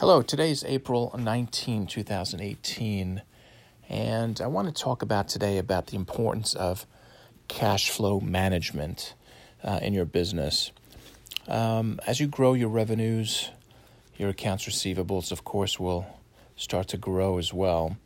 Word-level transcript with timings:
Hello, 0.00 0.22
today 0.22 0.50
is 0.50 0.64
April 0.64 1.14
19, 1.18 1.86
2018, 1.86 3.20
and 3.90 4.40
I 4.40 4.46
want 4.46 4.74
to 4.74 4.82
talk 4.82 5.02
about 5.02 5.28
today 5.28 5.58
about 5.58 5.88
the 5.88 5.96
importance 5.96 6.54
of 6.54 6.86
cash 7.48 7.90
flow 7.90 8.18
management 8.18 9.12
uh, 9.62 9.78
in 9.82 9.92
your 9.92 10.06
business. 10.06 10.72
Um, 11.46 12.00
as 12.06 12.18
you 12.18 12.28
grow 12.28 12.54
your 12.54 12.70
revenues, 12.70 13.50
your 14.16 14.30
accounts 14.30 14.64
receivables, 14.64 15.32
of 15.32 15.44
course, 15.44 15.78
will 15.78 16.06
start 16.56 16.88
to 16.88 16.96
grow 16.96 17.36
as 17.36 17.52
well. 17.52 17.98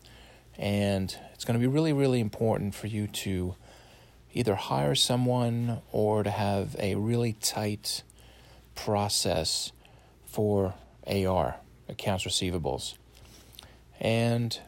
And 0.59 1.17
it's 1.33 1.45
going 1.45 1.55
to 1.55 1.61
be 1.61 1.73
really, 1.73 1.93
really 1.93 2.19
important 2.19 2.75
for 2.75 2.89
you 2.89 3.07
to 3.07 3.55
either 4.33 4.57
hire 4.57 4.97
someone 4.97 5.81
or 5.93 6.25
to 6.25 6.31
have 6.33 6.75
a 6.81 6.97
really 6.97 7.35
tight 7.35 8.03
process 8.75 9.71
for 10.27 10.75
AR 11.07 11.61
accounts 11.89 12.25
receivables. 12.25 12.95
And 14.01 14.59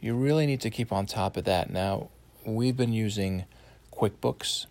you 0.00 0.14
really 0.14 0.46
need 0.46 0.60
to 0.62 0.70
keep 0.70 0.92
on 0.92 1.06
top 1.06 1.36
of 1.36 1.44
that. 1.44 1.70
Now, 1.70 2.10
we've 2.44 2.76
been 2.76 2.92
using 2.92 3.44
QuickBooks 3.92 4.66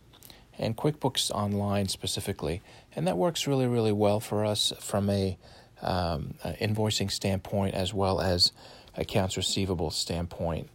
and 0.58 0.76
QuickBooks 0.76 1.32
Online 1.32 1.88
specifically, 1.88 2.62
and 2.96 3.08
that 3.08 3.18
works 3.18 3.48
really, 3.48 3.68
really 3.68 3.92
well 3.92 4.20
for 4.20 4.44
us 4.44 4.74
from 4.80 5.10
a 5.10 5.38
um, 5.82 6.34
invoicing 6.44 7.12
standpoint 7.12 7.76
as 7.76 7.94
well 7.94 8.20
as 8.20 8.52
accounts 8.98 9.38
receivable 9.38 9.92
standpoint. 9.92 10.70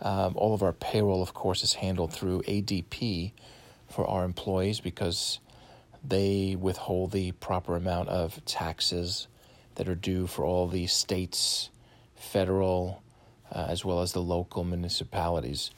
Um, 0.00 0.34
all 0.36 0.54
of 0.54 0.62
our 0.62 0.72
payroll, 0.72 1.22
of 1.22 1.34
course, 1.34 1.62
is 1.62 1.74
handled 1.74 2.12
through 2.12 2.42
ADP 2.42 3.32
for 3.88 4.06
our 4.06 4.24
employees 4.24 4.80
because 4.80 5.38
they 6.04 6.56
withhold 6.58 7.12
the 7.12 7.32
proper 7.32 7.76
amount 7.76 8.08
of 8.08 8.44
taxes 8.44 9.26
that 9.78 9.88
are 9.88 9.94
due 9.94 10.26
for 10.26 10.44
all 10.44 10.68
the 10.68 10.86
states, 10.86 11.70
federal, 12.16 13.02
uh, 13.50 13.66
as 13.68 13.84
well 13.84 14.02
as 14.02 14.12
the 14.12 14.20
local 14.20 14.64
municipalities. 14.64 15.70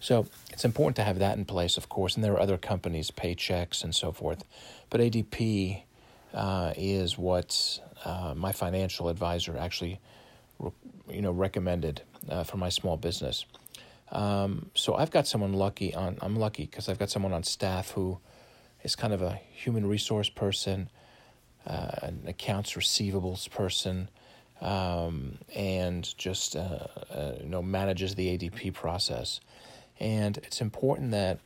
So 0.00 0.26
it's 0.52 0.64
important 0.64 0.96
to 0.96 1.02
have 1.02 1.18
that 1.18 1.36
in 1.36 1.44
place, 1.44 1.76
of 1.76 1.88
course, 1.88 2.14
and 2.14 2.24
there 2.24 2.32
are 2.32 2.40
other 2.40 2.56
companies, 2.56 3.10
Paychex 3.10 3.82
and 3.84 3.94
so 3.94 4.12
forth. 4.12 4.44
But 4.90 5.00
ADP 5.00 5.82
uh, 6.32 6.72
is 6.76 7.18
what 7.18 7.80
uh, 8.04 8.34
my 8.36 8.52
financial 8.52 9.08
advisor 9.08 9.58
actually, 9.58 10.00
you 11.10 11.20
know, 11.20 11.32
recommended 11.32 12.02
uh, 12.28 12.44
for 12.44 12.58
my 12.58 12.68
small 12.68 12.96
business. 12.96 13.44
Um, 14.12 14.70
so 14.74 14.94
I've 14.94 15.10
got 15.10 15.26
someone 15.26 15.52
lucky 15.52 15.94
on. 15.94 16.16
I'm 16.22 16.36
lucky 16.36 16.64
because 16.66 16.88
I've 16.88 16.98
got 16.98 17.10
someone 17.10 17.32
on 17.32 17.42
staff 17.42 17.90
who 17.90 18.18
is 18.84 18.94
kind 18.94 19.12
of 19.12 19.20
a 19.20 19.40
human 19.52 19.86
resource 19.86 20.28
person 20.28 20.88
uh, 21.66 21.90
an 22.02 22.22
accounts 22.26 22.72
receivables 22.72 23.50
person, 23.50 24.08
um, 24.60 25.38
and 25.54 26.16
just 26.16 26.56
uh, 26.56 26.86
uh, 27.10 27.32
you 27.40 27.48
know 27.48 27.62
manages 27.62 28.14
the 28.14 28.36
ADP 28.36 28.74
process. 28.74 29.40
And 30.00 30.38
it's 30.38 30.60
important 30.60 31.10
that 31.10 31.40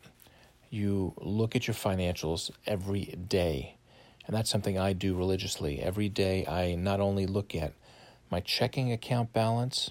you 0.70 1.14
look 1.18 1.56
at 1.56 1.66
your 1.66 1.74
financials 1.74 2.50
every 2.66 3.04
day. 3.04 3.76
And 4.26 4.36
that's 4.36 4.50
something 4.50 4.78
I 4.78 4.92
do 4.92 5.14
religiously. 5.14 5.80
Every 5.80 6.08
day, 6.08 6.46
I 6.46 6.74
not 6.74 7.00
only 7.00 7.26
look 7.26 7.54
at 7.54 7.72
my 8.30 8.40
checking 8.40 8.92
account 8.92 9.32
balance, 9.32 9.90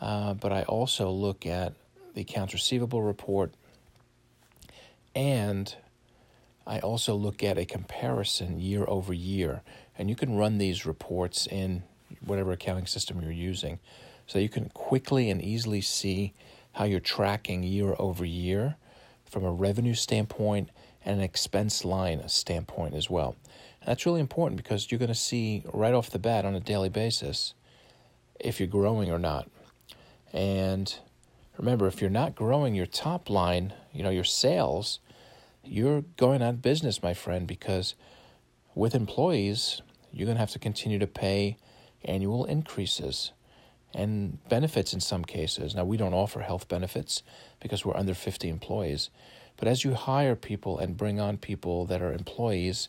uh, 0.00 0.34
but 0.34 0.52
I 0.52 0.62
also 0.64 1.10
look 1.10 1.46
at 1.46 1.74
the 2.14 2.22
accounts 2.22 2.52
receivable 2.52 3.02
report 3.02 3.52
and 5.14 5.74
I 6.66 6.78
also 6.80 7.14
look 7.14 7.42
at 7.42 7.58
a 7.58 7.64
comparison 7.64 8.58
year 8.58 8.84
over 8.88 9.12
year, 9.12 9.62
and 9.98 10.08
you 10.08 10.16
can 10.16 10.36
run 10.36 10.58
these 10.58 10.86
reports 10.86 11.46
in 11.46 11.82
whatever 12.24 12.52
accounting 12.52 12.86
system 12.86 13.20
you're 13.20 13.30
using. 13.30 13.78
So 14.26 14.38
you 14.38 14.48
can 14.48 14.70
quickly 14.70 15.30
and 15.30 15.42
easily 15.42 15.80
see 15.80 16.32
how 16.72 16.84
you're 16.84 17.00
tracking 17.00 17.62
year 17.62 17.94
over 17.98 18.24
year 18.24 18.76
from 19.24 19.44
a 19.44 19.52
revenue 19.52 19.94
standpoint 19.94 20.70
and 21.04 21.18
an 21.18 21.24
expense 21.24 21.84
line 21.84 22.26
standpoint 22.28 22.94
as 22.94 23.10
well. 23.10 23.36
And 23.80 23.88
that's 23.88 24.06
really 24.06 24.20
important 24.20 24.56
because 24.62 24.90
you're 24.90 24.98
going 24.98 25.08
to 25.08 25.14
see 25.14 25.62
right 25.72 25.92
off 25.92 26.10
the 26.10 26.18
bat 26.18 26.44
on 26.44 26.54
a 26.54 26.60
daily 26.60 26.88
basis 26.88 27.54
if 28.40 28.58
you're 28.58 28.66
growing 28.66 29.10
or 29.10 29.18
not. 29.18 29.48
And 30.32 30.94
remember, 31.58 31.86
if 31.86 32.00
you're 32.00 32.10
not 32.10 32.34
growing 32.34 32.74
your 32.74 32.86
top 32.86 33.28
line, 33.28 33.74
you 33.92 34.02
know, 34.02 34.10
your 34.10 34.24
sales, 34.24 35.00
you're 35.64 36.02
going 36.16 36.42
out 36.42 36.54
of 36.54 36.62
business, 36.62 37.02
my 37.02 37.14
friend, 37.14 37.46
because 37.46 37.94
with 38.74 38.94
employees, 38.94 39.82
you're 40.12 40.26
going 40.26 40.36
to 40.36 40.40
have 40.40 40.52
to 40.52 40.58
continue 40.58 40.98
to 40.98 41.06
pay 41.06 41.56
annual 42.04 42.44
increases 42.44 43.32
and 43.94 44.38
benefits 44.48 44.92
in 44.92 45.00
some 45.00 45.24
cases. 45.24 45.74
Now, 45.74 45.84
we 45.84 45.96
don't 45.96 46.14
offer 46.14 46.40
health 46.40 46.68
benefits 46.68 47.22
because 47.60 47.84
we're 47.84 47.96
under 47.96 48.14
50 48.14 48.48
employees. 48.48 49.10
But 49.56 49.68
as 49.68 49.84
you 49.84 49.94
hire 49.94 50.34
people 50.34 50.78
and 50.78 50.96
bring 50.96 51.20
on 51.20 51.38
people 51.38 51.86
that 51.86 52.02
are 52.02 52.12
employees, 52.12 52.88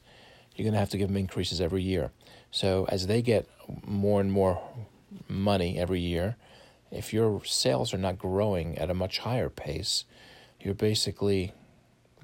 you're 0.55 0.63
going 0.63 0.73
to 0.73 0.79
have 0.79 0.89
to 0.89 0.97
give 0.97 1.07
them 1.07 1.17
increases 1.17 1.61
every 1.61 1.83
year. 1.83 2.11
So, 2.49 2.85
as 2.89 3.07
they 3.07 3.21
get 3.21 3.47
more 3.85 4.21
and 4.21 4.31
more 4.31 4.61
money 5.27 5.77
every 5.77 5.99
year, 5.99 6.37
if 6.91 7.13
your 7.13 7.43
sales 7.43 7.93
are 7.93 7.97
not 7.97 8.17
growing 8.17 8.77
at 8.77 8.89
a 8.89 8.93
much 8.93 9.19
higher 9.19 9.49
pace, 9.49 10.05
you're 10.61 10.73
basically 10.73 11.53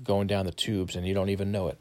going 0.03 0.27
down 0.27 0.45
the 0.45 0.51
tubes 0.51 0.95
and 0.95 1.07
you 1.07 1.13
don't 1.13 1.29
even 1.29 1.51
know 1.51 1.67
it. 1.67 1.79